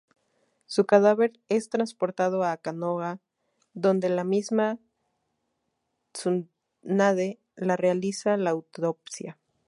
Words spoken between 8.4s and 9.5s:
autopsia.